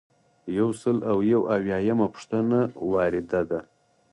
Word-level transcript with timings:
یو 0.57 0.69
سل 0.81 0.97
او 1.11 1.17
یو 1.31 1.41
اویایمه 1.55 2.07
پوښتنه 2.13 2.59
وارده 2.91 3.41
ده. 3.49 3.59